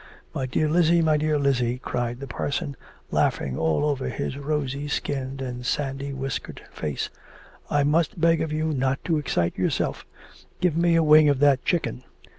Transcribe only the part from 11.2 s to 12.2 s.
of that chicken.